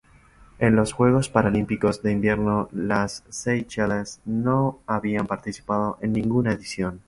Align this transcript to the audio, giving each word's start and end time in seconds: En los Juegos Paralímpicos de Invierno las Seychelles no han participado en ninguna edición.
En 0.57 0.75
los 0.75 0.93
Juegos 0.93 1.29
Paralímpicos 1.29 2.01
de 2.01 2.11
Invierno 2.11 2.69
las 2.71 3.23
Seychelles 3.29 4.19
no 4.25 4.81
han 4.87 5.27
participado 5.27 5.99
en 6.01 6.13
ninguna 6.13 6.53
edición. 6.53 6.99